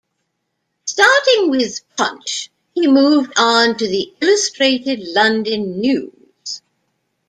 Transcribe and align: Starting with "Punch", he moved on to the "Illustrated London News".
Starting 0.85 1.51
with 1.51 1.81
"Punch", 1.95 2.49
he 2.73 2.87
moved 2.87 3.33
on 3.37 3.77
to 3.77 3.87
the 3.87 4.11
"Illustrated 4.19 4.97
London 5.13 5.79
News". 5.79 6.63